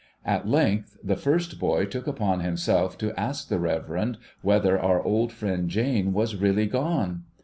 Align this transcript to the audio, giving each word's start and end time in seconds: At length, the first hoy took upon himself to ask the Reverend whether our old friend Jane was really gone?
At 0.25 0.47
length, 0.47 0.97
the 1.03 1.15
first 1.15 1.59
hoy 1.59 1.85
took 1.85 2.07
upon 2.07 2.39
himself 2.39 2.97
to 2.97 3.13
ask 3.19 3.49
the 3.49 3.59
Reverend 3.59 4.17
whether 4.41 4.79
our 4.79 4.99
old 5.03 5.31
friend 5.31 5.69
Jane 5.69 6.11
was 6.11 6.35
really 6.37 6.65
gone? 6.65 7.25